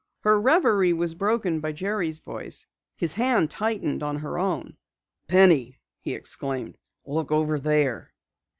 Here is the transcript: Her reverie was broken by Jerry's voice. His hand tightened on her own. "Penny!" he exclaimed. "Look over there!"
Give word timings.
Her 0.21 0.41
reverie 0.41 0.93
was 0.93 1.13
broken 1.13 1.59
by 1.59 1.73
Jerry's 1.73 2.17
voice. 2.17 2.65
His 2.95 3.13
hand 3.13 3.51
tightened 3.51 4.01
on 4.01 4.17
her 4.17 4.39
own. 4.39 4.75
"Penny!" 5.27 5.77
he 5.99 6.15
exclaimed. 6.15 6.79
"Look 7.05 7.31
over 7.31 7.59
there!" 7.59 8.11